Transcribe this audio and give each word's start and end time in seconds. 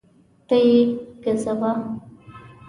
ته 0.47 0.55
یې 0.67 0.79
ګزوه 1.23 1.71